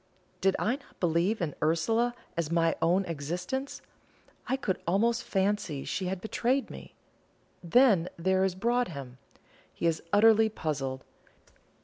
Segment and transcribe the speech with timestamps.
[0.41, 3.83] Did I not believe in Ursula as in my own existence,
[4.47, 6.95] I could almost fancy she had betrayed me.
[7.63, 9.19] Then there is Broadhem.
[9.71, 11.03] He is utterly puzzled.